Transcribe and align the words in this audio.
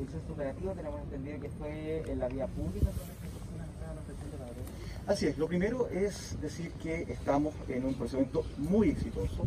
realizó 0.00 0.18
este 0.18 0.32
operativo? 0.32 0.72
Tenemos 0.72 1.00
entendido 1.02 1.40
que 1.40 1.48
fue 1.50 2.02
en 2.10 2.18
la 2.18 2.28
vía 2.28 2.46
pública. 2.46 2.90
Así 5.06 5.26
es, 5.26 5.38
lo 5.38 5.48
primero 5.48 5.88
es 5.88 6.40
decir 6.40 6.70
que 6.82 7.02
estamos 7.02 7.54
en 7.68 7.84
un 7.84 7.94
procedimiento 7.94 8.44
muy 8.58 8.90
exitoso. 8.90 9.46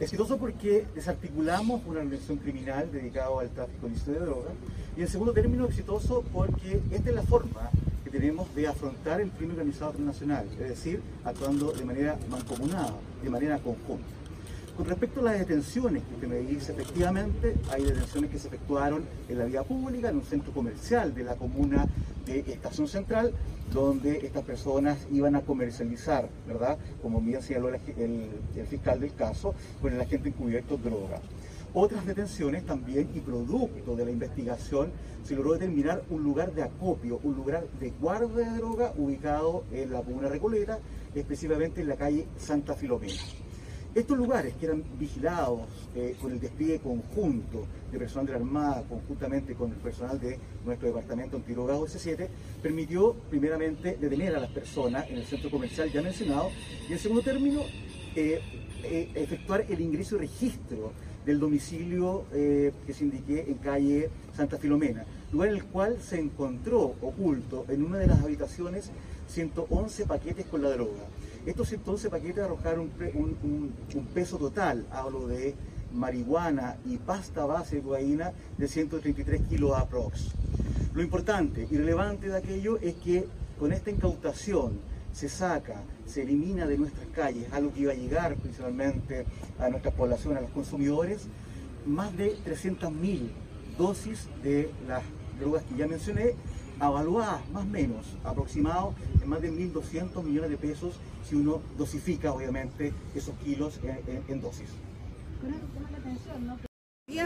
Exitoso 0.00 0.36
porque 0.36 0.84
desarticulamos 0.94 1.80
una 1.86 2.00
organización 2.00 2.38
criminal 2.38 2.90
dedicada 2.92 3.40
al 3.40 3.48
tráfico 3.50 3.86
ilícito 3.86 4.12
de 4.12 4.18
drogas. 4.20 4.52
Y 4.96 5.02
en 5.02 5.08
segundo 5.08 5.32
término, 5.32 5.66
exitoso 5.66 6.24
porque 6.32 6.80
esta 6.90 7.10
es 7.10 7.14
la 7.14 7.22
forma 7.22 7.70
que 8.04 8.10
tenemos 8.10 8.52
de 8.54 8.66
afrontar 8.66 9.20
el 9.20 9.30
crimen 9.30 9.52
organizado 9.52 9.92
internacional, 9.92 10.46
es 10.52 10.68
decir, 10.68 11.00
actuando 11.24 11.72
de 11.72 11.84
manera 11.84 12.18
mancomunada, 12.28 12.94
de 13.22 13.30
manera 13.30 13.58
conjunta. 13.58 14.04
Con 14.76 14.84
respecto 14.84 15.20
a 15.20 15.24
las 15.24 15.38
detenciones 15.38 16.02
que 16.02 16.14
usted 16.14 16.28
me 16.28 16.40
dice, 16.40 16.72
efectivamente 16.72 17.56
hay 17.70 17.84
detenciones 17.84 18.30
que 18.30 18.38
se 18.38 18.48
efectuaron 18.48 19.04
en 19.26 19.38
la 19.38 19.46
vía 19.46 19.62
pública, 19.62 20.10
en 20.10 20.16
un 20.16 20.22
centro 20.22 20.52
comercial 20.52 21.14
de 21.14 21.24
la 21.24 21.34
comuna 21.34 21.86
de 22.26 22.40
Estación 22.40 22.86
Central, 22.86 23.32
donde 23.72 24.18
estas 24.18 24.44
personas 24.44 24.98
iban 25.10 25.34
a 25.34 25.40
comercializar, 25.40 26.28
¿verdad? 26.46 26.76
Como 27.00 27.22
bien 27.22 27.40
señaló 27.40 27.70
el, 27.70 28.66
fiscal 28.68 29.00
del 29.00 29.14
caso, 29.14 29.54
con 29.80 29.94
el 29.94 30.00
agente 30.00 30.28
encubierto 30.28 30.76
droga. 30.76 31.22
Otras 31.72 32.04
detenciones 32.04 32.66
también 32.66 33.08
y 33.14 33.20
producto 33.20 33.96
de 33.96 34.04
la 34.04 34.10
investigación 34.10 34.90
se 35.24 35.36
logró 35.36 35.54
determinar 35.54 36.02
un 36.10 36.22
lugar 36.22 36.52
de 36.52 36.64
acopio, 36.64 37.18
un 37.22 37.34
lugar 37.34 37.66
de 37.80 37.92
guardia 37.98 38.52
de 38.52 38.58
droga 38.58 38.92
ubicado 38.98 39.64
en 39.72 39.90
la 39.90 40.02
comuna 40.02 40.28
Recoleta, 40.28 40.78
específicamente 41.14 41.80
en 41.80 41.88
la 41.88 41.96
calle 41.96 42.26
Santa 42.36 42.74
Filomena. 42.74 43.22
Estos 43.96 44.18
lugares 44.18 44.52
que 44.60 44.66
eran 44.66 44.84
vigilados 44.98 45.62
eh, 45.94 46.16
con 46.20 46.30
el 46.30 46.38
despliegue 46.38 46.80
conjunto 46.80 47.64
de 47.90 47.98
personal 47.98 48.26
de 48.26 48.32
la 48.32 48.38
Armada, 48.40 48.84
conjuntamente 48.86 49.54
con 49.54 49.70
el 49.70 49.78
personal 49.78 50.20
de 50.20 50.38
nuestro 50.66 50.88
departamento 50.88 51.38
antidrogado 51.38 51.86
S7, 51.86 52.28
permitió 52.62 53.14
primeramente 53.30 53.96
detener 53.98 54.36
a 54.36 54.40
las 54.40 54.50
personas 54.50 55.08
en 55.08 55.16
el 55.16 55.24
centro 55.24 55.50
comercial 55.50 55.90
ya 55.90 56.02
mencionado 56.02 56.50
y 56.86 56.92
en 56.92 56.98
segundo 56.98 57.22
término 57.22 57.62
eh, 58.14 58.42
eh, 58.84 59.12
efectuar 59.14 59.64
el 59.66 59.80
ingreso 59.80 60.16
y 60.16 60.18
registro 60.18 60.92
del 61.24 61.40
domicilio 61.40 62.24
que 62.30 62.92
se 62.92 63.02
indiqué 63.02 63.46
en 63.48 63.54
calle 63.54 64.10
Santa 64.36 64.58
Filomena, 64.58 65.04
lugar 65.32 65.48
en 65.48 65.54
el 65.56 65.64
cual 65.64 65.96
se 66.00 66.20
encontró 66.20 66.94
oculto 67.00 67.64
en 67.68 67.82
una 67.82 67.96
de 67.96 68.06
las 68.06 68.20
habitaciones 68.20 68.90
111 69.26 70.04
paquetes 70.04 70.44
con 70.46 70.62
la 70.62 70.68
droga. 70.68 71.02
Estos 71.46 71.68
111 71.68 72.10
paquetes 72.10 72.42
arrojaron 72.42 72.90
un, 73.14 74.06
peso 74.12 74.36
total, 74.36 74.84
hablo 74.90 75.28
de 75.28 75.54
marihuana 75.94 76.76
y 76.84 76.96
pasta 76.96 77.46
base 77.46 77.76
de 77.76 77.82
cocaína 77.82 78.32
de 78.58 78.66
133 78.66 79.42
kilos 79.42 79.78
aprox. 79.78 80.32
Lo 80.92 81.02
importante 81.02 81.68
y 81.70 81.76
relevante 81.76 82.28
de 82.28 82.36
aquello 82.36 82.78
es 82.78 82.96
que 82.96 83.28
con 83.60 83.72
esta 83.72 83.92
incautación 83.92 84.80
se 85.12 85.28
saca, 85.28 85.82
se 86.04 86.22
elimina 86.22 86.66
de 86.66 86.78
nuestras 86.78 87.06
calles, 87.14 87.46
algo 87.52 87.72
que 87.72 87.82
iba 87.82 87.92
a 87.92 87.96
llegar 87.96 88.34
principalmente 88.34 89.24
a 89.60 89.68
nuestras 89.68 89.94
poblaciones, 89.94 90.38
a 90.38 90.42
los 90.42 90.50
consumidores, 90.50 91.28
más 91.86 92.14
de 92.16 92.36
300.000 92.38 93.28
dosis 93.78 94.28
de 94.42 94.68
las 94.88 95.04
drogas 95.38 95.62
que 95.62 95.76
ya 95.76 95.86
mencioné, 95.86 96.34
avaluadas 96.80 97.48
más 97.50 97.62
o 97.62 97.68
menos, 97.68 98.16
aproximado 98.24 98.94
en 99.22 99.28
más 99.28 99.40
de 99.40 99.52
1.200 99.52 100.24
millones 100.24 100.50
de 100.50 100.56
pesos 100.56 100.98
si 101.28 101.34
uno 101.34 101.60
dosifica 101.76 102.32
obviamente 102.32 102.92
esos 103.14 103.34
kilos 103.38 103.80
en, 104.28 104.40
dosis. 104.40 104.68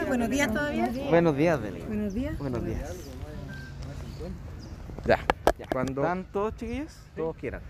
Buenos 0.07 0.29
días 0.29 0.51
todavía. 0.51 0.91
Buenos 1.09 1.37
días, 1.37 1.61
Deli. 1.61 1.81
Buenos 1.81 2.13
días. 2.13 2.37
Buenos 2.39 2.65
días. 2.65 2.95
Ya. 5.05 5.19
Cuando 5.71 6.01
¿Están 6.01 6.25
todos 6.31 6.55
chiquillos? 6.55 6.93
Todos 7.15 7.35
quieran. 7.37 7.61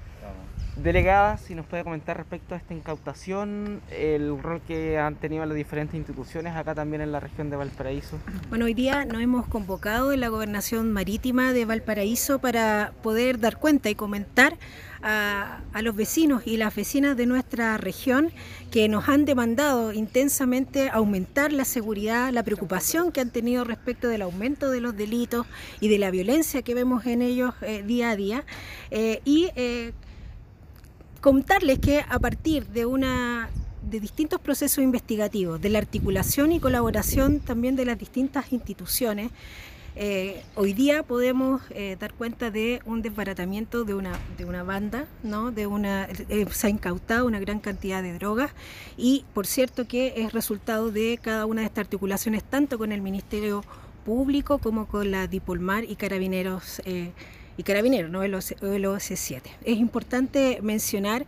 Delegada, 0.77 1.37
si 1.37 1.53
nos 1.53 1.65
puede 1.65 1.83
comentar 1.83 2.15
respecto 2.15 2.55
a 2.55 2.57
esta 2.57 2.73
incautación, 2.73 3.81
el 3.91 4.41
rol 4.41 4.61
que 4.65 4.97
han 4.97 5.15
tenido 5.15 5.45
las 5.45 5.55
diferentes 5.55 5.95
instituciones 5.95 6.55
acá 6.55 6.73
también 6.73 7.01
en 7.01 7.11
la 7.11 7.19
región 7.19 7.49
de 7.49 7.57
Valparaíso. 7.57 8.17
Bueno, 8.49 8.65
hoy 8.65 8.73
día 8.73 9.03
nos 9.03 9.21
hemos 9.21 9.47
convocado 9.47 10.13
en 10.13 10.21
la 10.21 10.29
gobernación 10.29 10.91
marítima 10.91 11.51
de 11.51 11.65
Valparaíso 11.65 12.39
para 12.39 12.93
poder 13.03 13.39
dar 13.39 13.57
cuenta 13.57 13.89
y 13.89 13.95
comentar 13.95 14.57
a, 15.03 15.61
los 15.81 15.95
vecinos 15.95 16.43
y 16.45 16.57
las 16.57 16.75
vecinas 16.75 17.17
de 17.17 17.25
nuestra 17.25 17.77
región 17.77 18.31
que 18.71 18.87
nos 18.87 19.09
han 19.09 19.25
demandado 19.25 19.93
intensamente 19.93 20.89
aumentar 20.89 21.51
la 21.51 21.65
seguridad, 21.65 22.31
la 22.31 22.43
preocupación 22.43 23.11
que 23.11 23.19
han 23.19 23.29
tenido 23.29 23.63
respecto 23.63 24.07
del 24.07 24.21
aumento 24.21 24.69
de 24.69 24.79
los 24.81 24.95
delitos 24.95 25.47
y 25.79 25.89
de 25.89 25.97
la 25.97 26.11
violencia 26.11 26.61
que 26.61 26.75
vemos 26.75 27.05
en 27.05 27.21
ellos 27.21 27.53
eh, 27.61 27.83
día 27.83 28.11
a 28.11 28.15
día. 28.15 28.45
Eh, 28.91 29.21
y 29.25 29.49
eh, 29.55 29.93
contarles 31.21 31.79
que 31.79 32.03
a 32.09 32.19
partir 32.19 32.65
de 32.67 32.85
una 32.85 33.49
de 33.83 33.99
distintos 33.99 34.41
procesos 34.41 34.83
investigativos, 34.83 35.61
de 35.61 35.69
la 35.69 35.77
articulación 35.77 36.51
y 36.51 36.59
colaboración 36.59 37.39
también 37.39 37.75
de 37.75 37.85
las 37.85 37.97
distintas 37.97 38.51
instituciones, 38.51 39.31
eh, 39.95 40.43
hoy 40.55 40.73
día 40.73 41.03
podemos 41.03 41.61
eh, 41.71 41.97
dar 41.99 42.13
cuenta 42.13 42.49
de 42.49 42.81
un 42.85 43.01
desbaratamiento 43.01 43.83
de 43.83 43.93
una, 43.93 44.13
de 44.37 44.45
una 44.45 44.63
banda, 44.63 45.05
¿no? 45.21 45.51
de 45.51 45.67
una, 45.67 46.07
eh, 46.29 46.45
se 46.49 46.67
ha 46.67 46.69
incautado 46.69 47.27
una 47.27 47.39
gran 47.39 47.59
cantidad 47.59 48.01
de 48.01 48.13
drogas 48.13 48.51
y 48.97 49.25
por 49.33 49.45
cierto 49.45 49.87
que 49.87 50.13
es 50.17 50.31
resultado 50.31 50.91
de 50.91 51.19
cada 51.21 51.45
una 51.45 51.61
de 51.61 51.67
estas 51.67 51.83
articulaciones 51.83 52.43
tanto 52.43 52.77
con 52.77 52.91
el 52.93 53.01
Ministerio 53.01 53.63
Público 54.05 54.59
como 54.59 54.87
con 54.87 55.11
la 55.11 55.27
Dipolmar 55.27 55.83
y 55.83 55.97
Carabineros 55.97 56.81
y 57.57 57.63
Carabineros, 57.63 58.11
¿no? 58.11 58.23
el, 58.23 58.33
el 58.33 58.85
OS7. 58.85 59.41
Es 59.63 59.77
importante 59.77 60.59
mencionar 60.61 61.25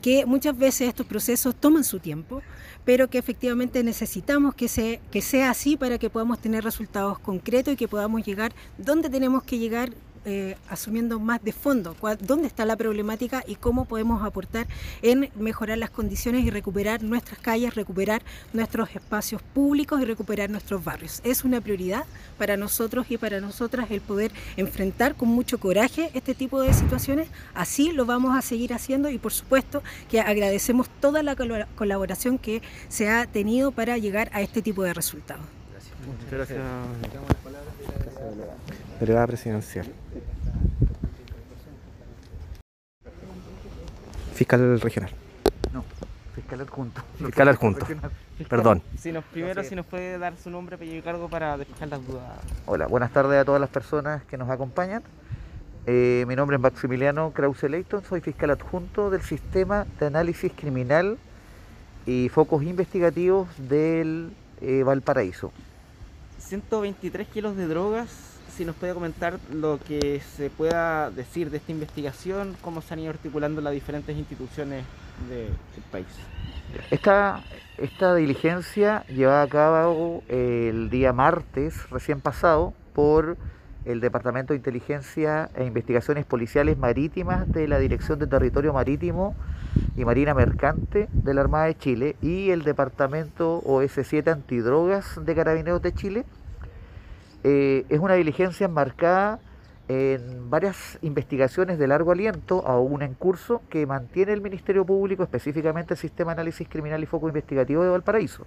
que 0.00 0.26
muchas 0.26 0.56
veces 0.56 0.88
estos 0.88 1.06
procesos 1.06 1.54
toman 1.54 1.84
su 1.84 1.98
tiempo, 1.98 2.42
pero 2.84 3.08
que 3.08 3.18
efectivamente 3.18 3.82
necesitamos 3.82 4.54
que, 4.54 4.68
se, 4.68 5.00
que 5.10 5.20
sea 5.20 5.50
así 5.50 5.76
para 5.76 5.98
que 5.98 6.08
podamos 6.08 6.38
tener 6.38 6.64
resultados 6.64 7.18
concretos 7.18 7.74
y 7.74 7.76
que 7.76 7.88
podamos 7.88 8.24
llegar 8.24 8.52
donde 8.78 9.10
tenemos 9.10 9.42
que 9.42 9.58
llegar 9.58 9.90
eh, 10.24 10.56
asumiendo 10.68 11.18
más 11.18 11.42
de 11.42 11.52
fondo 11.52 11.96
dónde 12.20 12.46
está 12.46 12.64
la 12.64 12.76
problemática 12.76 13.44
y 13.46 13.56
cómo 13.56 13.84
podemos 13.84 14.22
aportar 14.22 14.66
en 15.02 15.30
mejorar 15.36 15.78
las 15.78 15.90
condiciones 15.90 16.44
y 16.44 16.50
recuperar 16.50 17.02
nuestras 17.02 17.38
calles, 17.38 17.74
recuperar 17.74 18.22
nuestros 18.52 18.94
espacios 18.94 19.42
públicos 19.42 20.00
y 20.00 20.04
recuperar 20.04 20.50
nuestros 20.50 20.82
barrios. 20.82 21.20
Es 21.24 21.44
una 21.44 21.60
prioridad 21.60 22.04
para 22.38 22.56
nosotros 22.56 23.06
y 23.10 23.18
para 23.18 23.40
nosotras 23.40 23.90
el 23.90 24.00
poder 24.00 24.32
enfrentar 24.56 25.14
con 25.14 25.28
mucho 25.28 25.58
coraje 25.58 26.10
este 26.14 26.34
tipo 26.34 26.60
de 26.60 26.72
situaciones. 26.72 27.28
Así 27.54 27.92
lo 27.92 28.06
vamos 28.06 28.36
a 28.36 28.42
seguir 28.42 28.72
haciendo 28.72 29.10
y 29.10 29.18
por 29.18 29.32
supuesto 29.32 29.82
que 30.10 30.20
agradecemos 30.20 30.88
toda 31.00 31.22
la 31.22 31.36
colaboración 31.76 32.38
que 32.38 32.62
se 32.88 33.08
ha 33.08 33.26
tenido 33.26 33.72
para 33.72 33.98
llegar 33.98 34.30
a 34.32 34.42
este 34.42 34.62
tipo 34.62 34.82
de 34.82 34.94
resultados. 34.94 35.57
Gracias. 36.30 36.58
Delegada 39.00 39.26
presidencial. 39.26 39.86
Fiscal 44.34 44.80
regional. 44.80 45.10
No, 45.72 45.84
fiscal 46.34 46.60
adjunto. 46.60 47.02
Fiscal 47.18 47.48
adjunto. 47.48 47.86
Perdón. 48.48 48.82
Si 48.96 49.10
nos, 49.10 49.24
primero, 49.24 49.64
si 49.64 49.74
nos 49.74 49.84
puede 49.84 50.16
dar 50.18 50.36
su 50.36 50.48
nombre, 50.50 50.76
apellido 50.76 50.98
y 50.98 51.02
cargo 51.02 51.28
para 51.28 51.56
despejar 51.56 51.88
las 51.88 52.06
dudas. 52.06 52.22
Hola, 52.66 52.86
buenas 52.86 53.12
tardes 53.12 53.40
a 53.40 53.44
todas 53.44 53.60
las 53.60 53.70
personas 53.70 54.22
que 54.24 54.36
nos 54.36 54.48
acompañan. 54.48 55.02
Eh, 55.86 56.24
mi 56.28 56.36
nombre 56.36 56.56
es 56.56 56.62
Maximiliano 56.62 57.32
Krause 57.32 57.64
Leighton, 57.64 58.04
soy 58.04 58.20
fiscal 58.20 58.50
adjunto 58.50 59.10
del 59.10 59.22
Sistema 59.22 59.86
de 59.98 60.06
Análisis 60.06 60.52
Criminal 60.54 61.18
y 62.06 62.28
Focos 62.28 62.62
Investigativos 62.62 63.48
del 63.56 64.30
eh, 64.60 64.82
Valparaíso. 64.84 65.50
123 66.48 67.28
kilos 67.28 67.56
de 67.56 67.66
drogas, 67.66 68.08
si 68.48 68.64
nos 68.64 68.74
puede 68.74 68.94
comentar 68.94 69.38
lo 69.52 69.78
que 69.78 70.20
se 70.20 70.48
pueda 70.48 71.10
decir 71.10 71.50
de 71.50 71.58
esta 71.58 71.72
investigación, 71.72 72.56
cómo 72.62 72.80
se 72.80 72.94
han 72.94 73.00
ido 73.00 73.10
articulando 73.10 73.60
las 73.60 73.74
diferentes 73.74 74.16
instituciones 74.16 74.84
del 75.28 75.52
país. 75.92 76.06
Esta, 76.90 77.44
esta 77.76 78.14
diligencia 78.14 79.04
llevada 79.08 79.42
a 79.42 79.48
cabo 79.48 80.22
el 80.28 80.88
día 80.88 81.12
martes 81.12 81.88
recién 81.90 82.22
pasado 82.22 82.72
por 82.94 83.36
el 83.84 84.00
Departamento 84.00 84.54
de 84.54 84.56
Inteligencia 84.56 85.50
e 85.54 85.64
Investigaciones 85.64 86.24
Policiales 86.24 86.78
Marítimas 86.78 87.50
de 87.52 87.68
la 87.68 87.78
Dirección 87.78 88.18
de 88.18 88.26
Territorio 88.26 88.72
Marítimo 88.72 89.34
y 89.96 90.04
Marina 90.04 90.34
Mercante 90.34 91.08
de 91.12 91.34
la 91.34 91.40
Armada 91.40 91.66
de 91.66 91.76
Chile 91.76 92.16
y 92.22 92.50
el 92.50 92.62
Departamento 92.62 93.62
OS7 93.62 94.32
Antidrogas 94.32 95.20
de 95.24 95.34
Carabineros 95.34 95.82
de 95.82 95.92
Chile. 95.92 96.24
Eh, 97.44 97.84
es 97.88 98.00
una 98.00 98.14
diligencia 98.14 98.66
enmarcada 98.66 99.40
en 99.88 100.50
varias 100.50 100.98
investigaciones 101.00 101.78
de 101.78 101.86
largo 101.86 102.12
aliento, 102.12 102.66
aún 102.66 103.02
en 103.02 103.14
curso, 103.14 103.62
que 103.70 103.86
mantiene 103.86 104.34
el 104.34 104.42
Ministerio 104.42 104.84
Público, 104.84 105.22
específicamente 105.22 105.94
el 105.94 105.98
Sistema 105.98 106.32
de 106.34 106.42
Análisis 106.42 106.68
Criminal 106.68 107.02
y 107.02 107.06
Foco 107.06 107.28
Investigativo 107.28 107.82
de 107.82 107.88
Valparaíso. 107.88 108.46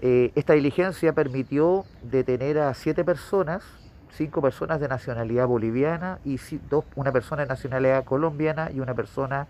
Eh, 0.00 0.32
esta 0.34 0.54
diligencia 0.54 1.12
permitió 1.12 1.84
detener 2.02 2.58
a 2.58 2.72
siete 2.74 3.04
personas, 3.04 3.62
cinco 4.10 4.40
personas 4.40 4.80
de 4.80 4.88
nacionalidad 4.88 5.46
boliviana 5.46 6.18
y 6.24 6.38
dos, 6.70 6.84
una 6.94 7.12
persona 7.12 7.42
de 7.42 7.48
nacionalidad 7.48 8.04
colombiana 8.04 8.70
y 8.72 8.80
una 8.80 8.94
persona 8.94 9.46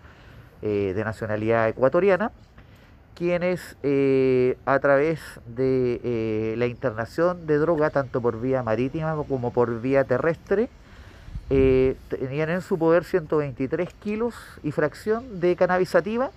eh, 0.61 0.93
de 0.95 1.03
nacionalidad 1.03 1.69
ecuatoriana, 1.69 2.31
quienes 3.15 3.77
eh, 3.83 4.57
a 4.65 4.79
través 4.79 5.19
de 5.45 6.53
la 6.57 6.67
internación 6.67 7.47
de 7.47 7.57
droga, 7.57 7.89
tanto 7.89 8.21
por 8.21 8.39
vía 8.39 8.63
marítima 8.63 9.15
como 9.27 9.51
por 9.51 9.81
vía 9.81 10.03
terrestre, 10.03 10.69
tenían 11.49 12.49
en 12.49 12.61
su 12.61 12.77
poder 12.77 13.05
123 13.05 13.93
kilos 13.93 14.35
y 14.63 14.71
fracción 14.71 15.39
de 15.39 15.55
cannabis 15.55 15.89
sativa 15.89 16.31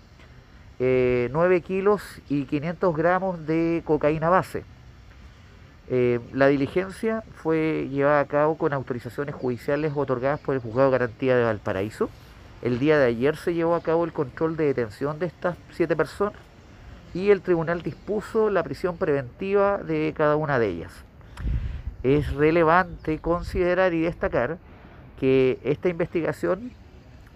9 0.80 1.56
eh, 1.56 1.60
kilos 1.60 2.02
y 2.30 2.44
500 2.44 2.96
gramos 2.96 3.46
de 3.46 3.82
cocaína 3.84 4.30
base. 4.30 4.64
Eh, 5.90 6.20
la 6.32 6.46
diligencia 6.46 7.22
fue 7.34 7.88
llevada 7.90 8.20
a 8.20 8.24
cabo 8.24 8.56
con 8.56 8.72
autorizaciones 8.72 9.34
judiciales 9.34 9.92
otorgadas 9.94 10.40
por 10.40 10.54
el 10.54 10.62
Juzgado 10.62 10.90
de 10.90 10.98
Garantía 10.98 11.36
de 11.36 11.44
Valparaíso. 11.44 12.08
El 12.62 12.78
día 12.78 12.98
de 12.98 13.06
ayer 13.06 13.36
se 13.36 13.54
llevó 13.54 13.74
a 13.74 13.82
cabo 13.82 14.04
el 14.04 14.12
control 14.12 14.56
de 14.56 14.66
detención 14.66 15.18
de 15.18 15.26
estas 15.26 15.56
siete 15.70 15.96
personas 15.96 16.34
y 17.14 17.30
el 17.30 17.40
tribunal 17.40 17.82
dispuso 17.82 18.50
la 18.50 18.62
prisión 18.62 18.96
preventiva 18.96 19.78
de 19.78 20.12
cada 20.16 20.36
una 20.36 20.58
de 20.58 20.68
ellas. 20.68 20.92
Es 22.02 22.32
relevante 22.34 23.18
considerar 23.18 23.94
y 23.94 24.02
destacar 24.02 24.58
que 25.18 25.58
esta 25.64 25.88
investigación 25.88 26.72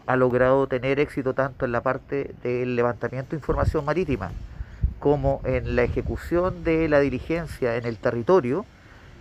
ha 0.06 0.17
logrado 0.17 0.67
tener 0.67 1.00
éxito 1.00 1.32
tanto 1.32 1.65
en 1.65 1.73
la 1.73 1.82
parte 1.82 2.35
del 2.43 2.77
levantamiento 2.77 3.31
de 3.31 3.37
información 3.37 3.85
marítima 3.85 4.31
como 4.99 5.41
en 5.44 5.77
la 5.77 5.82
ejecución 5.82 6.65
de 6.65 6.88
la 6.88 7.00
diligencia 7.00 7.77
en 7.77 7.87
el 7.87 7.97
territorio 7.97 8.67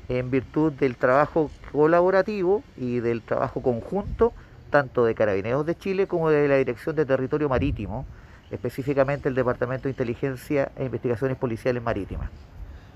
en 0.10 0.32
virtud 0.32 0.74
del 0.74 0.98
trabajo 0.98 1.50
colaborativo 1.72 2.64
y 2.78 3.00
del 3.00 3.22
trabajo 3.22 3.62
conjunto 3.62 4.34
tanto 4.74 5.06
de 5.06 5.14
Carabineros 5.14 5.68
de 5.68 5.78
Chile 5.78 6.08
como 6.08 6.32
de 6.32 6.48
la 6.48 6.56
Dirección 6.56 6.96
de 6.96 7.06
Territorio 7.06 7.48
Marítimo, 7.48 8.08
específicamente 8.50 9.30
el 9.30 9.36
Departamento 9.36 9.84
de 9.84 9.92
Inteligencia 9.92 10.72
e 10.76 10.86
Investigaciones 10.86 11.38
Policiales 11.38 11.84
Marítimas. 11.84 12.32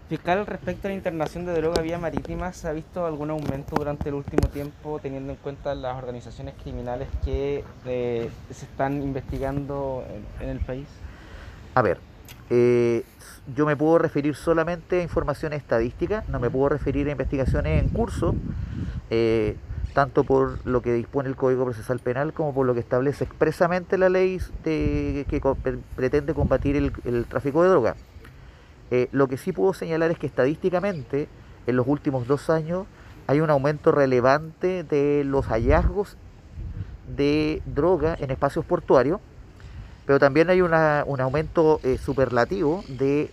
Fiscal, 0.09 0.47
respecto 0.47 0.87
a 0.87 0.89
la 0.89 0.95
internación 0.95 1.45
de 1.45 1.53
droga 1.53 1.83
vía 1.83 1.99
marítima, 1.99 2.51
¿se 2.51 2.67
ha 2.67 2.71
visto 2.71 3.05
algún 3.05 3.29
aumento 3.29 3.75
durante 3.75 4.09
el 4.09 4.15
último 4.15 4.47
tiempo 4.47 4.97
teniendo 4.99 5.33
en 5.33 5.37
cuenta 5.37 5.75
las 5.75 5.95
organizaciones 5.95 6.55
criminales 6.63 7.09
que 7.23 7.63
eh, 7.85 8.31
se 8.49 8.65
están 8.65 9.03
investigando 9.03 10.03
en, 10.41 10.49
el 10.49 10.59
país? 10.61 10.87
A 11.75 11.83
ver, 11.83 11.99
eh, 12.49 13.03
yo 13.55 13.67
me 13.67 13.75
puedo 13.75 13.99
referir 13.99 14.33
solamente 14.33 15.01
a 15.01 15.03
información 15.03 15.53
estadística, 15.53 16.23
no 16.27 16.39
me 16.39 16.49
puedo 16.49 16.69
referir 16.69 17.07
a 17.07 17.11
investigaciones 17.11 17.83
en 17.83 17.89
curso, 17.89 18.33
eh, 19.11 19.57
tanto 19.97 20.23
por 20.23 20.63
lo 20.63 20.83
que 20.83 20.93
dispone 20.93 21.27
el 21.27 21.35
Código 21.35 21.63
Procesal 21.65 21.97
Penal 21.97 22.31
como 22.31 22.53
por 22.53 22.67
lo 22.67 22.75
que 22.75 22.81
establece 22.81 23.23
expresamente 23.23 23.97
la 23.97 24.09
ley 24.09 24.39
que 24.63 25.41
pretende 25.95 26.35
combatir 26.35 26.75
el 26.75 27.25
tráfico 27.25 27.63
de 27.63 27.69
droga. 27.69 27.95
Eh, 28.91 29.09
lo 29.11 29.27
que 29.27 29.37
sí 29.37 29.53
puedo 29.53 29.73
señalar 29.73 30.11
es 30.11 30.19
que 30.19 30.27
estadísticamente 30.27 31.27
en 31.65 31.75
los 31.75 31.87
últimos 31.87 32.27
dos 32.27 32.51
años 32.51 32.85
hay 33.25 33.39
un 33.39 33.49
aumento 33.49 33.91
relevante 33.91 34.83
de 34.83 35.23
los 35.25 35.47
hallazgos 35.47 36.15
de 37.15 37.63
droga 37.65 38.15
en 38.19 38.29
espacios 38.29 38.65
portuarios, 38.65 39.19
pero 40.05 40.19
también 40.19 40.51
hay 40.51 40.61
un 40.61 40.75
aumento 40.75 41.79
eh, 41.81 41.97
superlativo 41.97 42.83
de 42.87 43.31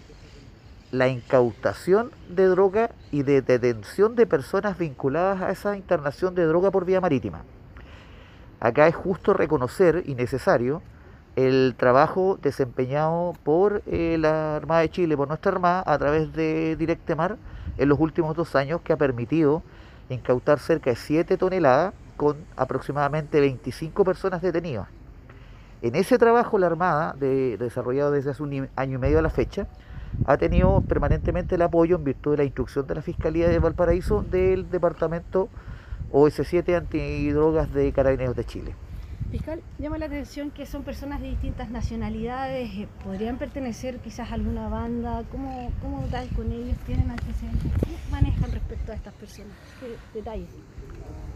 la 0.93 1.09
incautación 1.09 2.11
de 2.29 2.47
droga 2.47 2.91
y 3.11 3.23
de 3.23 3.43
detención 3.43 4.15
de 4.15 4.27
personas 4.27 4.79
vinculadas 4.79 5.43
a 5.43 5.51
esa 5.51 5.77
internación 5.77 6.35
de 6.35 6.45
droga 6.45 6.71
por 6.71 6.85
vía 6.85 7.01
marítima. 7.01 7.43
Acá 8.61 8.87
es 8.87 8.95
justo 8.95 9.35
reconocer 9.35 10.05
y 10.07 10.15
necesario 10.15 10.83
el 11.37 11.75
trabajo 11.77 12.39
desempeñado 12.41 13.35
por 13.43 13.83
eh, 13.87 14.17
la 14.19 14.57
Armada 14.57 14.83
de 14.83 14.91
Chile, 14.91 15.17
por 15.17 15.29
nuestra 15.29 15.53
Armada, 15.53 15.83
a 15.87 15.99
través 15.99 16.33
de 16.33 16.77
Directemar 16.77 17.37
en 17.77 17.89
los 17.89 17.99
últimos 17.99 18.37
dos 18.37 18.55
años, 18.55 18.81
que 18.83 18.93
ha 18.93 18.97
permitido 18.97 19.63
incautar 20.09 20.61
cerca 20.61 20.91
de 20.91 20.97
7 20.97 21.37
toneladas 21.37 21.93
con 22.17 22.37
aproximadamente 22.57 23.41
25 23.41 24.05
personas 24.05 24.43
detenidas. 24.43 24.89
En 25.83 25.97
ese 25.97 26.19
trabajo 26.19 26.57
la 26.57 26.67
Armada, 26.67 27.15
desarrollado 27.19 28.13
desde 28.13 28.31
hace 28.31 28.43
un 28.43 28.69
año 28.77 28.95
y 28.95 28.99
medio 28.99 29.19
a 29.19 29.23
la 29.23 29.31
fecha, 29.31 29.67
ha 30.27 30.37
tenido 30.37 30.81
permanentemente 30.83 31.55
el 31.55 31.63
apoyo 31.63 31.97
en 31.97 32.05
virtud 32.05 32.33
de 32.33 32.37
la 32.39 32.45
instrucción 32.45 32.87
de 32.87 32.95
la 32.95 33.03
Fiscalía 33.03 33.49
de 33.49 33.59
Valparaíso 33.59 34.23
del 34.23 34.71
Departamento 34.71 35.49
OS7 36.13 36.77
Antidrogas 36.77 37.73
de 37.73 37.93
Carabineros 37.93 38.37
de 38.37 38.45
Chile. 38.45 38.75
Fiscal, 39.31 39.63
llama 39.79 39.99
la 39.99 40.07
atención 40.07 40.53
que 40.53 40.65
son 40.65 40.85
personas 40.85 41.21
de 41.21 41.29
distintas 41.31 41.69
nacionalidades, 41.69 42.71
eh, 42.71 42.89
podrían 43.03 43.37
pertenecer 43.37 43.99
quizás 43.99 44.31
a 44.31 44.35
alguna 44.35 44.69
banda, 44.69 45.25
¿cómo, 45.33 45.73
cómo 45.83 46.05
tal 46.11 46.29
con 46.37 46.53
ellos? 46.53 46.77
¿Tienen 46.87 47.11
antecedentes? 47.11 47.73
¿Cómo 47.81 47.97
manejan 48.13 48.53
respecto 48.53 48.93
a 48.93 48.95
estas 48.95 49.13
personas? 49.15 49.53
¿Qué 49.81 50.19
detalles? 50.19 50.51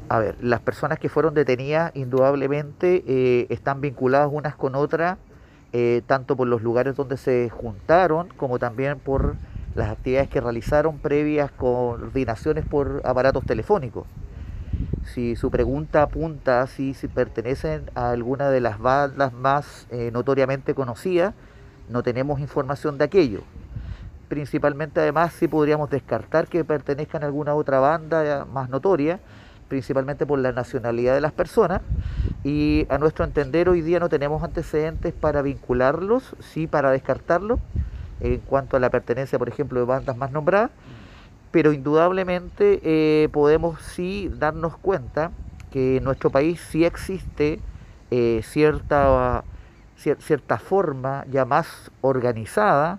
A 0.09 0.21
ver, 0.21 0.37
las 0.41 0.61
personas 0.61 0.99
que 0.99 1.09
fueron 1.09 1.35
detenidas 1.35 1.91
indudablemente 1.97 3.03
eh, 3.07 3.47
están 3.51 3.81
vinculadas 3.81 4.29
unas 4.33 4.55
con 4.55 4.77
otras, 4.77 5.19
eh, 5.73 6.03
tanto 6.07 6.37
por 6.37 6.49
los 6.49 6.63
lugares 6.63 6.97
donde 6.97 7.17
se 7.17 7.51
juntaron 7.51 8.29
como 8.37 8.59
también 8.59 8.99
por 8.99 9.37
las 9.75 9.91
actividades 9.91 10.29
que 10.29 10.41
realizaron 10.41 10.99
previas 10.99 11.51
coordinaciones 11.53 12.65
por 12.65 13.03
aparatos 13.05 13.45
telefónicos 13.45 14.07
si 15.09 15.37
su 15.37 15.51
pregunta 15.51 16.03
apunta 16.03 16.67
si, 16.67 16.95
si 16.95 17.09
pertenecen 17.09 17.91
a 17.95 18.11
alguna 18.11 18.51
de 18.51 18.61
las 18.61 18.79
bandas 18.79 19.33
más 19.33 19.87
eh, 19.91 20.11
notoriamente 20.13 20.75
conocidas, 20.75 21.35
no 21.89 22.03
tenemos 22.03 22.41
información 22.41 22.99
de 22.99 23.05
aquello. 23.05 23.41
Principalmente 24.29 25.01
además 25.01 25.33
si 25.33 25.49
podríamos 25.49 25.91
descartar 25.91 26.47
que 26.47 26.65
pertenezcan 26.65 27.23
a 27.23 27.27
alguna 27.27 27.55
otra 27.55 27.81
banda 27.81 28.47
más 28.53 28.69
notoria, 28.69 29.21
principalmente 29.69 30.27
por 30.27 30.39
la 30.39 30.53
nacionalidad 30.53 31.15
de 31.15 31.21
las 31.21 31.33
personas. 31.33 31.83
Y 32.45 32.87
a 32.89 32.99
nuestro 32.99 33.25
entender 33.25 33.69
hoy 33.69 33.83
día 33.83 34.01
no 34.01 34.09
tenemos 34.09 34.43
antecedentes 34.43 35.13
para 35.13 35.43
vincularlos, 35.43 36.35
sí 36.41 36.67
para 36.67 36.91
descartarlos, 36.91 37.61
en 38.21 38.39
cuanto 38.41 38.77
a 38.77 38.81
la 38.81 38.91
pertenencia, 38.91 39.39
por 39.39 39.49
ejemplo, 39.49 39.79
de 39.79 39.87
bandas 39.87 40.17
más 40.17 40.33
nombradas 40.33 40.71
pero 41.51 41.73
indudablemente 41.73 42.81
eh, 42.83 43.29
podemos 43.31 43.81
sí 43.81 44.31
darnos 44.39 44.77
cuenta 44.77 45.31
que 45.71 45.97
en 45.99 46.05
nuestro 46.05 46.31
país 46.31 46.61
sí 46.61 46.85
existe 46.85 47.61
eh, 48.11 48.41
cierta, 48.45 49.45
cierta 49.97 50.59
forma 50.59 51.25
ya 51.31 51.45
más 51.45 51.91
organizada 52.01 52.99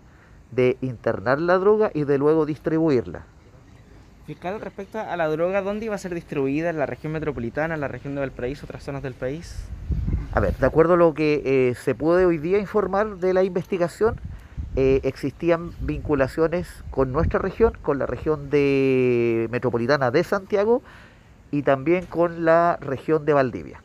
de 0.52 0.78
internar 0.82 1.40
la 1.40 1.58
droga 1.58 1.92
y 1.94 2.04
de 2.04 2.18
luego 2.18 2.46
distribuirla. 2.46 3.24
Fiscal, 4.30 4.62
respecto 4.62 5.00
a 5.00 5.18
la 5.18 5.28
droga, 5.28 5.64
¿dónde 5.64 5.86
iba 5.86 5.96
a 5.96 5.98
ser 5.98 6.14
distribuida? 6.14 6.70
¿En 6.70 6.78
la 6.78 6.86
región 6.86 7.14
metropolitana, 7.14 7.74
en 7.74 7.82
la 7.82 7.88
región 7.88 8.14
de 8.14 8.20
Valparaíso, 8.20 8.68
otras 8.68 8.84
zonas 8.84 9.02
del 9.02 9.16
país? 9.16 9.56
A 10.34 10.40
ver, 10.40 10.56
de 10.56 10.68
acuerdo 10.68 10.94
a 10.94 10.98
lo 10.98 11.16
que 11.16 11.42
eh, 11.44 11.74
se 11.74 11.96
puede 11.96 12.26
hoy 12.26 12.38
día 12.38 12.60
informar 12.60 13.18
de 13.18 13.34
la 13.34 13.42
investigación, 13.42 14.22
eh, 14.76 15.00
existían 15.02 15.72
vinculaciones 15.82 16.68
con 16.92 17.12
nuestra 17.12 17.40
región, 17.40 17.74
con 17.82 17.98
la 17.98 18.06
región 18.06 18.52
de 18.52 19.48
metropolitana 19.50 20.12
de 20.12 20.24
Santiago 20.24 20.84
y 21.50 21.64
también 21.64 22.06
con 22.06 22.46
la 22.46 22.78
región 22.82 23.26
de 23.26 23.34
Valdivia. 23.34 23.82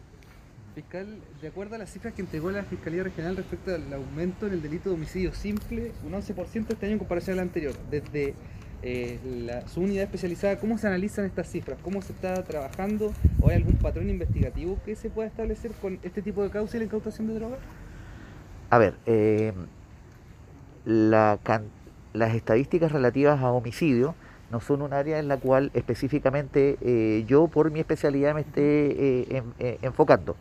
Fiscal, 0.74 1.06
de 1.40 1.48
acuerdo 1.48 1.76
a 1.76 1.78
las 1.78 1.90
cifras 1.90 2.12
que 2.12 2.20
entregó 2.20 2.50
la 2.50 2.64
Fiscalía 2.64 3.02
Regional 3.02 3.34
respecto 3.38 3.74
al 3.74 3.90
aumento 3.94 4.46
en 4.46 4.52
el 4.52 4.60
delito 4.60 4.90
de 4.90 4.96
homicidio 4.96 5.32
simple, 5.32 5.92
un 6.04 6.12
11% 6.12 6.66
este 6.68 6.84
año 6.84 6.92
en 6.92 6.98
comparación 6.98 7.38
al 7.38 7.44
anterior, 7.44 7.72
desde 7.90 8.34
eh, 8.82 9.62
su 9.66 9.80
unidad 9.80 10.04
especializada, 10.04 10.58
¿cómo 10.58 10.78
se 10.78 10.86
analizan 10.86 11.24
estas 11.24 11.48
cifras? 11.48 11.78
¿Cómo 11.82 12.02
se 12.02 12.12
está 12.12 12.42
trabajando? 12.44 13.12
¿O 13.40 13.48
hay 13.48 13.56
algún 13.56 13.76
patrón 13.76 14.10
investigativo 14.10 14.78
que 14.84 14.96
se 14.96 15.10
pueda 15.10 15.28
establecer 15.28 15.72
con 15.80 15.98
este 16.02 16.22
tipo 16.22 16.42
de 16.42 16.50
causa 16.50 16.76
y 16.76 16.80
la 16.80 16.86
incautación 16.86 17.28
de 17.28 17.34
drogas? 17.34 17.58
A 18.70 18.78
ver, 18.78 18.94
eh, 19.06 19.52
la 20.84 21.38
las 22.12 22.34
estadísticas 22.34 22.92
relativas 22.92 23.40
a 23.40 23.50
homicidio 23.52 24.14
no 24.50 24.60
son 24.60 24.82
un 24.82 24.92
área 24.92 25.18
en 25.18 25.28
la 25.28 25.36
cual 25.36 25.70
específicamente 25.74 26.76
eh, 26.80 27.24
yo 27.26 27.48
por 27.48 27.70
mi 27.70 27.80
especialidad 27.80 28.34
me 28.34 28.40
esté 28.40 29.36
eh, 29.36 29.78
enfocando, 29.82 30.36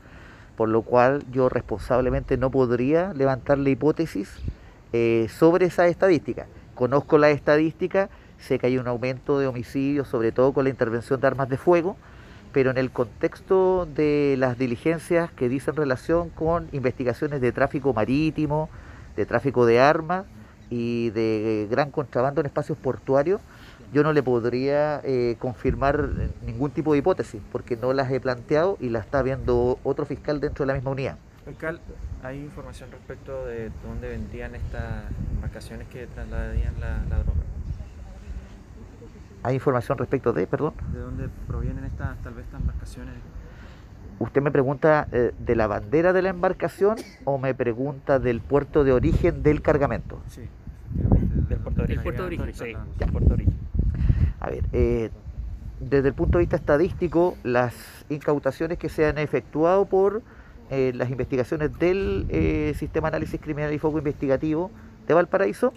por 0.56 0.70
lo 0.70 0.82
cual 0.82 1.24
yo 1.32 1.50
responsablemente 1.50 2.38
no 2.38 2.52
podría 2.52 3.14
levantar 3.14 3.58
la 3.58 3.70
hipótesis 3.70 4.40
sobre 5.30 5.66
esa 5.66 5.88
estadística. 5.88 6.48
Conozco 6.76 7.20
la 7.20 7.30
estadística, 7.30 8.10
sé 8.44 8.60
que 8.60 8.68
hay 8.68 8.78
un 8.78 8.88
aumento 8.88 9.40
de 9.40 9.48
homicidios, 9.48 10.08
sobre 10.08 10.32
todo 10.32 10.54
con 10.54 10.66
la 10.66 10.70
intervención 10.70 11.20
de 11.20 11.28
armas 11.28 11.50
de 11.50 11.58
fuego, 11.58 11.98
pero 12.52 12.70
en 12.70 12.78
el 12.78 12.92
contexto 12.92 13.88
de 13.88 14.36
las 14.38 14.58
diligencias 14.58 15.32
que 15.32 15.50
dicen 15.50 15.76
relación 15.76 16.30
con 16.30 16.68
investigaciones 16.72 17.42
de 17.42 17.52
tráfico 17.52 17.94
marítimo, 17.94 18.70
de 19.16 19.26
tráfico 19.26 19.66
de 19.66 19.80
armas 19.80 20.26
y 20.70 21.10
de 21.12 21.68
gran 21.70 21.90
contrabando 21.90 22.42
en 22.42 22.48
espacios 22.48 22.78
portuarios, 22.78 23.42
yo 23.92 24.04
no 24.04 24.12
le 24.12 24.24
podría 24.24 25.02
eh, 25.04 25.36
confirmar 25.40 26.10
ningún 26.46 26.72
tipo 26.72 26.94
de 26.94 27.00
hipótesis, 27.00 27.42
porque 27.52 27.78
no 27.78 27.94
las 27.94 28.12
he 28.12 28.20
planteado 28.20 28.78
y 28.80 28.90
la 28.90 29.00
está 29.00 29.22
viendo 29.22 29.80
otro 29.84 30.06
fiscal 30.06 30.40
dentro 30.40 30.64
de 30.64 30.68
la 30.68 30.74
misma 30.74 30.92
unidad. 30.92 31.18
Fiscal, 31.46 31.80
¿hay 32.24 32.40
información 32.40 32.90
respecto 32.92 33.46
de 33.46 33.70
dónde 33.86 34.10
vendían 34.10 34.56
estas 34.56 35.04
embarcaciones 35.36 35.88
que 35.90 36.08
trasladarían 36.08 36.74
la, 36.80 37.04
la 37.10 37.18
droga? 37.24 37.53
¿Hay 39.44 39.56
información 39.56 39.98
respecto 39.98 40.32
de, 40.34 40.48
perdón? 40.48 40.74
¿De 40.94 41.00
dónde 41.00 41.30
provienen 41.48 41.84
estas, 41.86 42.18
tal 42.24 42.34
vez 42.34 42.46
estas 42.46 42.62
embarcaciones? 42.62 43.14
¿Usted 44.20 44.42
me 44.42 44.52
pregunta 44.52 45.08
eh, 45.12 45.34
de 45.38 45.56
la 45.56 45.68
bandera 45.68 46.14
de 46.14 46.22
la 46.22 46.30
embarcación 46.30 46.96
o 47.26 47.38
me 47.38 47.54
pregunta 47.54 48.20
del 48.20 48.40
puerto 48.40 48.84
de 48.84 48.94
origen 48.94 49.44
del 49.44 49.62
cargamento? 49.62 50.22
Sí, 50.28 50.44
Del 51.50 51.60
puerto 51.60 51.82
de 51.82 51.84
origen. 51.84 52.04
puerto 52.04 52.22
de 52.22 52.28
origen, 52.28 52.54
sí, 52.54 52.74
del 53.00 53.12
puerto 53.12 53.28
de 53.30 53.34
origen. 53.34 53.54
A 54.40 54.50
ver, 54.50 54.64
eh, 54.72 55.10
desde 55.80 56.08
el 56.10 56.14
punto 56.14 56.38
de 56.38 56.44
vista 56.44 56.56
estadístico, 56.56 57.36
las 57.44 57.74
incautaciones 58.10 58.78
que 58.78 58.88
se 58.88 59.06
han 59.06 59.18
efectuado 59.18 59.86
por 59.86 60.22
eh, 60.70 60.94
las 60.96 61.10
investigaciones 61.10 61.78
del 61.80 62.26
eh, 62.30 62.74
Sistema 62.78 63.10
de 63.12 63.18
Análisis 63.18 63.42
Criminal 63.42 63.74
y 63.74 63.80
Foco 63.80 63.98
Investigativo 63.98 64.72
de 65.08 65.14
Valparaíso, 65.14 65.74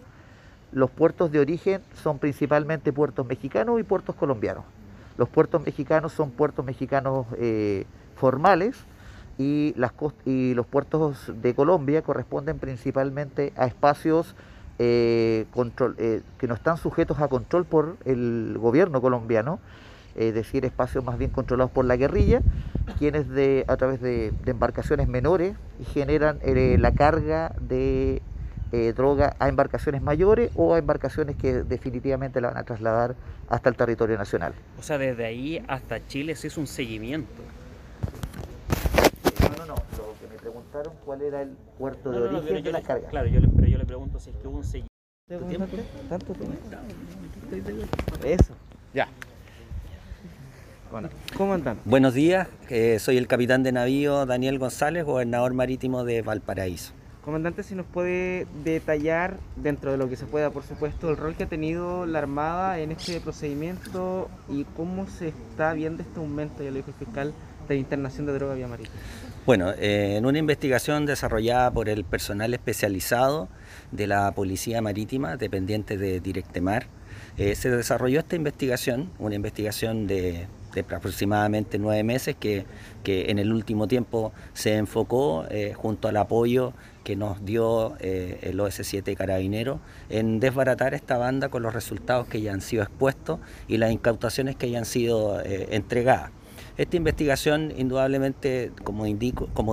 los 0.72 0.90
puertos 0.90 1.30
de 1.30 1.40
origen 1.40 1.80
son 2.02 2.18
principalmente 2.18 2.92
puertos 2.92 3.26
mexicanos 3.26 3.80
y 3.80 3.82
puertos 3.82 4.14
colombianos. 4.14 4.64
Los 5.16 5.28
puertos 5.28 5.64
mexicanos 5.64 6.12
son 6.12 6.30
puertos 6.30 6.64
mexicanos 6.64 7.26
eh, 7.38 7.86
formales 8.16 8.76
y, 9.38 9.74
los 9.76 10.66
puertos 10.66 11.32
de 11.42 11.54
Colombia 11.54 12.02
corresponden 12.02 12.58
principalmente 12.58 13.52
a 13.56 13.66
espacios 13.66 14.34
eh, 14.78 15.46
eh, 15.98 16.22
que 16.38 16.46
no 16.46 16.54
están 16.54 16.76
sujetos 16.76 17.20
a 17.20 17.28
control 17.28 17.64
por 17.64 17.96
el 18.04 18.56
gobierno 18.58 19.00
colombiano, 19.00 19.58
es 20.14 20.34
decir, 20.34 20.64
espacios 20.64 21.04
más 21.04 21.18
bien 21.18 21.30
controlados 21.30 21.70
por 21.70 21.84
la 21.84 21.96
guerrilla, 21.96 22.40
quienes 22.98 23.28
de, 23.28 23.64
a 23.68 23.76
través 23.76 24.00
de, 24.00 24.32
embarcaciones 24.46 25.08
menores 25.08 25.54
generan 25.92 26.38
la 26.44 26.92
carga 26.92 27.54
de 27.60 28.22
eh, 28.72 28.92
droga 28.96 29.36
a 29.38 29.48
embarcaciones 29.48 30.02
mayores 30.02 30.50
o 30.56 30.74
a 30.74 30.78
embarcaciones 30.78 31.36
que 31.36 31.62
definitivamente 31.62 32.40
la 32.40 32.48
van 32.48 32.56
a 32.58 32.64
trasladar 32.64 33.14
hasta 33.48 33.68
el 33.68 33.76
territorio 33.76 34.18
nacional. 34.18 34.54
O 34.78 34.82
sea, 34.82 34.98
desde 34.98 35.24
ahí 35.24 35.64
hasta 35.68 36.04
Chile 36.06 36.34
se 36.34 36.48
hizo 36.48 36.60
un 36.60 36.66
seguimiento. 36.66 37.42
No, 39.40 39.56
no, 39.56 39.66
no, 39.66 39.74
lo 39.74 40.14
que 40.20 40.34
me 40.34 40.40
preguntaron 40.40 40.92
cuál 41.04 41.22
era 41.22 41.42
el 41.42 41.50
puerto 41.78 42.10
de 42.10 42.18
No, 42.18 42.24
no, 42.24 42.32
no, 42.32 42.38
origen 42.38 42.56
de 42.56 42.62
yo 42.62 42.72
las 42.72 42.82
cargas. 42.82 43.10
Claro, 43.10 43.28
yo 43.28 43.40
le, 43.40 43.48
pero 43.48 43.68
yo 43.68 43.78
le 43.78 43.84
pregunto 43.84 44.18
si 44.18 44.30
es 44.30 44.36
que 44.36 44.48
hubo 44.48 44.58
un 44.58 44.64
seguimiento. 44.64 44.90
¿Tanto 46.08 46.32
tiempo? 46.32 46.56
Eso. 48.24 48.54
Ya. 48.94 49.08
Bueno, 50.90 51.08
comandante. 51.36 51.82
Buenos 51.84 52.14
días, 52.14 52.48
eh, 52.70 52.98
soy 53.00 53.16
el 53.16 53.26
capitán 53.26 53.64
de 53.64 53.72
navío 53.72 54.24
Daniel 54.24 54.58
González, 54.58 55.04
gobernador 55.04 55.52
marítimo 55.52 56.04
de 56.04 56.22
Valparaíso. 56.22 56.92
Comandante, 57.26 57.64
si 57.64 57.74
nos 57.74 57.86
puede 57.86 58.46
detallar, 58.62 59.38
dentro 59.56 59.90
de 59.90 59.98
lo 59.98 60.08
que 60.08 60.14
se 60.14 60.26
pueda, 60.26 60.50
por 60.50 60.62
supuesto, 60.62 61.10
el 61.10 61.16
rol 61.16 61.34
que 61.34 61.42
ha 61.42 61.48
tenido 61.48 62.06
la 62.06 62.20
Armada 62.20 62.78
en 62.78 62.92
este 62.92 63.20
procedimiento 63.20 64.30
y 64.48 64.62
cómo 64.76 65.08
se 65.08 65.28
está 65.30 65.72
viendo 65.72 66.04
este 66.04 66.20
aumento, 66.20 66.62
ya 66.62 66.70
lo 66.70 66.76
dijo 66.76 66.92
el 66.92 67.04
fiscal, 67.04 67.34
de 67.66 67.74
internación 67.74 68.26
de 68.26 68.32
droga 68.34 68.54
vía 68.54 68.68
marítima. 68.68 68.94
Bueno, 69.44 69.72
eh, 69.72 70.14
en 70.16 70.24
una 70.24 70.38
investigación 70.38 71.04
desarrollada 71.04 71.72
por 71.72 71.88
el 71.88 72.04
personal 72.04 72.54
especializado 72.54 73.48
de 73.90 74.06
la 74.06 74.30
Policía 74.30 74.80
Marítima, 74.80 75.36
dependiente 75.36 75.98
de 75.98 76.20
Directemar, 76.20 76.86
eh, 77.38 77.56
se 77.56 77.70
desarrolló 77.70 78.20
esta 78.20 78.36
investigación, 78.36 79.10
una 79.18 79.34
investigación 79.34 80.06
de, 80.06 80.46
de 80.82 80.94
aproximadamente 80.94 81.78
nueve 81.78 82.02
meses 82.04 82.36
que, 82.38 82.66
que 83.02 83.30
en 83.30 83.38
el 83.38 83.52
último 83.52 83.88
tiempo 83.88 84.32
se 84.52 84.76
enfocó 84.76 85.46
eh, 85.50 85.72
junto 85.74 86.08
al 86.08 86.16
apoyo 86.16 86.72
que 87.02 87.16
nos 87.16 87.44
dio 87.44 87.96
eh, 88.00 88.40
el 88.42 88.58
OS7 88.58 89.16
Carabinero 89.16 89.80
en 90.10 90.40
desbaratar 90.40 90.92
esta 90.92 91.16
banda 91.16 91.48
con 91.48 91.62
los 91.62 91.72
resultados 91.72 92.26
que 92.26 92.40
ya 92.40 92.52
han 92.52 92.60
sido 92.60 92.82
expuestos 92.82 93.38
y 93.68 93.78
las 93.78 93.90
incautaciones 93.90 94.56
que 94.56 94.70
ya 94.70 94.78
han 94.78 94.84
sido 94.84 95.40
eh, 95.40 95.68
entregadas. 95.70 96.30
Esta 96.78 96.98
investigación, 96.98 97.72
indudablemente, 97.74 98.70
como, 98.84 99.06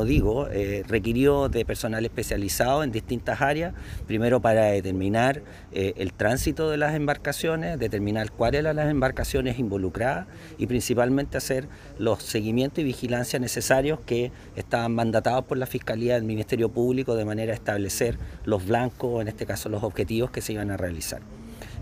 digo, 0.05 0.47
eh, 0.49 0.83
requirió 0.87 1.49
de 1.49 1.65
personal 1.65 2.05
especializado 2.05 2.81
en 2.81 2.93
distintas 2.93 3.41
áreas, 3.41 3.73
primero 4.07 4.39
para 4.39 4.67
determinar 4.67 5.41
eh, 5.73 5.93
el 5.97 6.13
tránsito 6.13 6.69
de 6.69 6.77
las 6.77 6.95
embarcaciones, 6.95 7.77
determinar 7.77 8.31
cuáles 8.31 8.61
eran 8.61 8.77
las 8.77 8.89
embarcaciones 8.89 9.59
involucradas 9.59 10.27
y 10.57 10.67
principalmente 10.67 11.35
hacer 11.35 11.67
los 11.99 12.23
seguimientos 12.23 12.79
y 12.79 12.85
vigilancia 12.85 13.37
necesarios 13.37 13.99
que 14.05 14.31
estaban 14.55 14.95
mandatados 14.95 15.43
por 15.43 15.57
la 15.57 15.65
Fiscalía 15.65 16.13
del 16.13 16.23
Ministerio 16.23 16.69
Público 16.69 17.15
de 17.15 17.25
manera 17.25 17.51
a 17.51 17.55
establecer 17.55 18.17
los 18.45 18.65
blancos, 18.65 19.21
en 19.21 19.27
este 19.27 19.45
caso 19.45 19.67
los 19.67 19.83
objetivos 19.83 20.31
que 20.31 20.39
se 20.39 20.53
iban 20.53 20.71
a 20.71 20.77
realizar. 20.77 21.19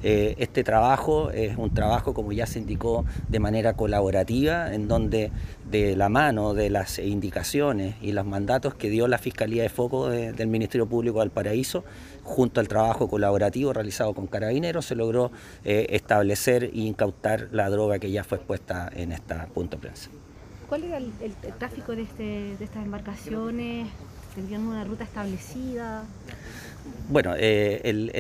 Eh, 0.03 0.35
este 0.39 0.63
trabajo 0.63 1.29
es 1.31 1.57
un 1.57 1.73
trabajo, 1.73 2.13
como 2.13 2.31
ya 2.31 2.47
se 2.47 2.59
indicó, 2.59 3.05
de 3.29 3.39
manera 3.39 3.73
colaborativa, 3.73 4.73
en 4.73 4.87
donde 4.87 5.31
de 5.69 5.95
la 5.95 6.09
mano 6.09 6.53
de 6.53 6.69
las 6.69 6.99
indicaciones 6.99 7.95
y 8.01 8.11
los 8.11 8.25
mandatos 8.25 8.73
que 8.73 8.89
dio 8.89 9.07
la 9.07 9.17
Fiscalía 9.17 9.63
de 9.63 9.69
Foco 9.69 10.09
de- 10.09 10.33
del 10.33 10.47
Ministerio 10.47 10.87
Público 10.87 11.19
del 11.19 11.29
Paraíso, 11.29 11.83
junto 12.23 12.59
al 12.59 12.67
trabajo 12.67 13.07
colaborativo 13.09 13.73
realizado 13.73 14.13
con 14.13 14.27
Carabineros, 14.27 14.85
se 14.85 14.95
logró 14.95 15.31
eh, 15.63 15.87
establecer 15.91 16.63
e 16.65 16.71
incautar 16.73 17.49
la 17.51 17.69
droga 17.69 17.99
que 17.99 18.11
ya 18.11 18.23
fue 18.23 18.37
expuesta 18.37 18.89
en 18.95 19.11
esta 19.11 19.45
punto 19.47 19.77
de 19.77 19.81
prensa. 19.81 20.09
¿Cuál 20.67 20.85
era 20.85 20.97
el, 20.97 21.11
tráfico 21.59 21.95
de, 21.95 22.03
este, 22.03 22.23
de 22.57 22.63
estas 22.63 22.83
embarcaciones? 22.85 23.87
¿Tenían 24.35 24.61
una 24.65 24.83
ruta 24.85 25.03
establecida? 25.03 26.05
Bueno, 27.11 27.33
eh, 27.37 27.81
el, 27.83 28.15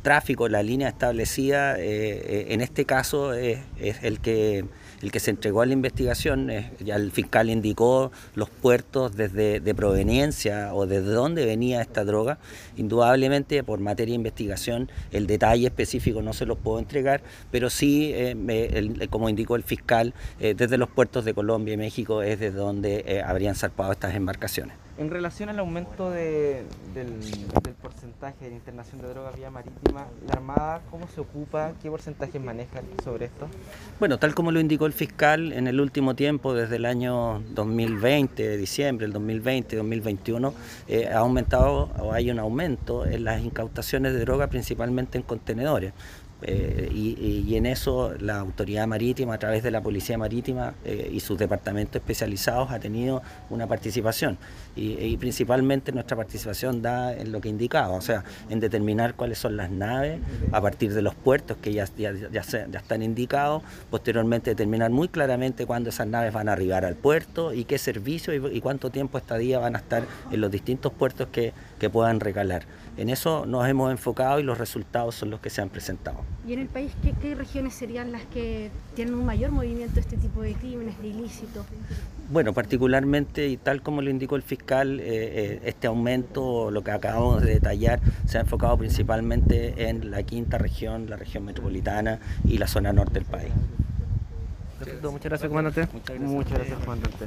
tráfico, 0.00 0.48
la 0.48 0.62
línea 0.62 0.88
establecida, 0.88 1.78
eh, 1.78 1.82
eh, 1.84 2.46
en 2.48 2.62
este 2.62 2.86
caso 2.86 3.34
es, 3.34 3.58
el 4.02 4.20
que 4.20 4.64
el 5.02 5.12
que 5.12 5.20
se 5.20 5.30
entregó 5.30 5.60
a 5.60 5.66
la 5.66 5.74
investigación. 5.74 6.50
ya 6.80 6.96
el 6.96 7.12
fiscal 7.12 7.50
indicó 7.50 8.10
los 8.34 8.48
puertos 8.48 9.14
desde 9.16 9.60
de 9.60 9.74
proveniencia 9.74 10.74
o 10.74 10.86
desde 10.86 11.10
dónde 11.10 11.44
venía 11.44 11.82
esta 11.82 12.06
droga. 12.06 12.38
Indudablemente, 12.78 13.62
por 13.62 13.80
materia 13.80 14.12
de 14.12 14.16
investigación, 14.16 14.90
el 15.12 15.26
detalle 15.26 15.66
específico 15.66 16.22
no 16.22 16.32
se 16.32 16.46
los 16.46 16.56
puedo 16.56 16.78
entregar, 16.78 17.20
pero 17.50 17.68
sí, 17.68 18.14
como 19.10 19.28
indicó 19.28 19.56
el 19.56 19.62
fiscal, 19.62 20.14
desde 20.40 20.78
los 20.78 20.88
puertos 20.88 21.26
de 21.26 21.34
Colombia 21.34 21.74
y 21.74 21.76
México 21.76 22.22
es 22.22 22.40
desde 22.40 22.56
donde 22.56 23.22
habrían 23.24 23.54
zarpado 23.54 23.92
estas 23.92 24.14
embarcaciones. 24.14 24.87
En 24.98 25.10
relación 25.10 25.48
al 25.48 25.58
aumento 25.60 26.10
de- 26.10 26.64
del, 26.92 27.08
porcentaje 27.80 28.48
de 28.48 28.54
internación 28.56 29.00
de 29.00 29.08
droga 29.08 29.30
vía 29.30 29.48
marítima, 29.50 30.06
¿la 30.26 30.32
Armada 30.32 30.80
cómo 30.90 31.06
se 31.14 31.20
ocupa? 31.20 31.72
¿Qué 31.80 31.88
porcentaje 31.88 32.40
maneja 32.40 32.80
sobre 33.04 33.26
esto? 33.26 33.46
Bueno, 34.00 34.18
tal 34.18 34.34
como 34.34 34.50
lo 34.50 34.58
indicó 34.58 34.86
el 34.86 34.92
fiscal, 34.92 35.52
en 35.52 35.68
el 35.68 35.80
último 35.80 36.14
tiempo, 36.16 36.52
desde 36.54 36.76
el 36.76 36.84
año 36.84 37.40
2020, 37.54 38.56
diciembre 38.56 39.06
del 39.06 39.12
2020, 39.12 39.76
2021, 39.76 40.52
eh, 40.88 41.06
ha 41.08 41.18
aumentado 41.18 41.90
o 42.00 42.12
hay 42.12 42.30
un 42.32 42.40
aumento 42.40 43.06
en 43.06 43.22
las 43.24 43.40
incautaciones 43.42 44.12
de 44.12 44.20
droga, 44.20 44.48
principalmente 44.48 45.16
en 45.18 45.22
contenedores. 45.22 45.92
Eh, 46.42 46.88
y, 46.94 47.56
en 47.56 47.66
eso 47.66 48.14
la 48.20 48.38
autoridad 48.38 48.86
marítima, 48.86 49.34
a 49.34 49.38
través 49.38 49.64
de 49.64 49.72
la 49.72 49.80
policía 49.80 50.16
marítima 50.16 50.74
eh, 50.84 51.10
y 51.12 51.18
sus 51.18 51.36
departamentos 51.36 51.96
especializados, 51.96 52.70
ha 52.70 52.78
tenido 52.78 53.22
una 53.50 53.66
participación. 53.66 54.38
Y, 54.76 55.16
principalmente 55.16 55.90
nuestra 55.90 56.16
participación 56.16 56.82
da 56.82 57.12
en 57.12 57.32
lo 57.32 57.40
que 57.40 57.48
indicaba, 57.48 57.94
o 57.94 58.00
sea, 58.00 58.22
en 58.48 58.60
determinar 58.60 59.14
cuáles 59.14 59.38
son 59.38 59.56
las 59.56 59.70
naves 59.70 60.20
a 60.52 60.60
partir 60.60 60.94
de 60.94 61.02
los 61.02 61.16
puertos 61.16 61.56
que 61.56 61.72
ya, 61.72 61.86
ya, 61.96 62.40
están 62.40 63.02
indicados, 63.02 63.62
posteriormente 63.90 64.50
determinar 64.50 64.90
muy 64.90 65.08
claramente 65.08 65.66
cuándo 65.66 65.90
esas 65.90 66.06
naves 66.06 66.32
van 66.32 66.48
a 66.48 66.52
arribar 66.52 66.84
al 66.84 66.94
puerto 66.94 67.52
y 67.52 67.64
qué 67.64 67.78
servicio 67.78 68.32
y, 68.34 68.56
y 68.56 68.60
cuánto 68.60 68.90
tiempo 68.90 69.18
estadía 69.18 69.58
van 69.58 69.74
a 69.74 69.78
estar 69.78 70.04
en 70.30 70.40
los 70.40 70.50
distintos 70.50 70.92
puertos 70.92 71.26
que, 71.32 71.52
que 71.80 71.90
puedan 71.90 72.20
recalar. 72.20 72.62
En 72.98 73.08
eso 73.10 73.46
nos 73.46 73.66
hemos 73.68 73.92
enfocado 73.92 74.40
y 74.40 74.42
los 74.42 74.58
resultados 74.58 75.14
son 75.14 75.30
los 75.30 75.38
que 75.38 75.50
se 75.50 75.62
han 75.62 75.68
presentado. 75.68 76.18
¿Y 76.46 76.52
en 76.52 76.58
el 76.58 76.66
país 76.66 76.92
qué, 77.00 77.12
qué 77.12 77.36
regiones 77.36 77.74
serían 77.74 78.10
las 78.10 78.22
que 78.26 78.72
tienen 78.96 79.14
un 79.14 79.24
mayor 79.24 79.52
movimiento 79.52 79.94
de 79.94 80.00
este 80.00 80.16
tipo 80.16 80.42
de 80.42 80.54
crímenes, 80.54 81.00
de 81.00 81.06
ilícitos? 81.06 81.64
Bueno, 82.30 82.52
particularmente, 82.52 83.46
y 83.46 83.56
tal 83.56 83.82
como 83.82 84.02
lo 84.02 84.10
indicó 84.10 84.34
el 84.34 84.42
fiscal, 84.42 84.98
eh, 84.98 85.04
eh, 85.06 85.60
este 85.64 85.86
aumento, 85.86 86.72
lo 86.72 86.82
que 86.82 86.90
acabamos 86.90 87.40
de 87.42 87.54
detallar, 87.54 88.00
se 88.26 88.38
ha 88.38 88.40
enfocado 88.40 88.76
principalmente 88.76 89.88
en 89.88 90.10
la 90.10 90.24
quinta 90.24 90.58
región, 90.58 91.08
la 91.08 91.16
región 91.16 91.44
metropolitana 91.44 92.18
y 92.44 92.58
la 92.58 92.66
zona 92.66 92.92
norte 92.92 93.14
del 93.14 93.26
país. 93.26 93.52
Perfecto, 94.80 95.12
muchas 95.12 95.30
gracias, 95.30 95.48
comandante. 95.48 95.88
Muchas 96.18 96.52
gracias, 96.52 96.78
comandante. 96.80 97.26